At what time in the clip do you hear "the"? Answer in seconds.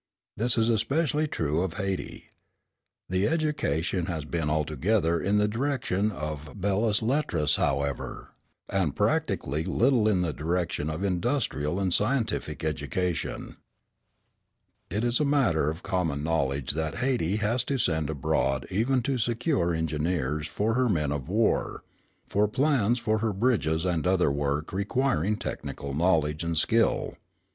3.07-3.27, 5.37-5.47, 10.23-10.33